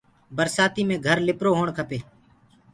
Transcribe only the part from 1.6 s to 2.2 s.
کپي۔